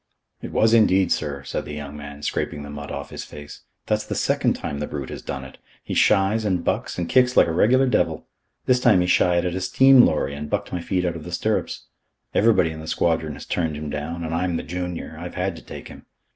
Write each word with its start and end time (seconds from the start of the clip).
"It 0.41 0.51
was 0.51 0.73
indeed, 0.73 1.11
sir," 1.11 1.43
said 1.43 1.63
the 1.63 1.75
young 1.75 1.95
man, 1.95 2.23
scraping 2.23 2.63
the 2.63 2.71
mud 2.71 2.89
off 2.91 3.11
his 3.11 3.23
face. 3.23 3.61
"That's 3.85 4.03
the 4.03 4.15
second 4.15 4.53
time 4.53 4.79
the 4.79 4.87
brute 4.87 5.11
has 5.11 5.21
done 5.21 5.43
it. 5.45 5.59
He 5.83 5.93
shies 5.93 6.43
and 6.43 6.63
bucks 6.63 6.97
and 6.97 7.07
kicks 7.07 7.37
like 7.37 7.45
a 7.45 7.51
regular 7.51 7.85
devil. 7.85 8.25
This 8.65 8.79
time 8.79 9.01
he 9.01 9.05
shied 9.05 9.45
at 9.45 9.53
a 9.53 9.61
steam 9.61 10.03
lorry 10.03 10.33
and 10.33 10.49
bucked 10.49 10.71
my 10.73 10.81
feet 10.81 11.05
out 11.05 11.15
of 11.15 11.23
the 11.23 11.31
stirrups. 11.31 11.85
Everybody 12.33 12.71
in 12.71 12.79
the 12.79 12.87
squadron 12.87 13.33
has 13.33 13.45
turned 13.45 13.75
him 13.77 13.91
down, 13.91 14.23
and 14.23 14.33
I'm 14.33 14.57
the 14.57 14.63
junior, 14.63 15.17
I've 15.19 15.35
had 15.35 15.55
to 15.57 15.61
take 15.61 15.87
him." 15.87 16.07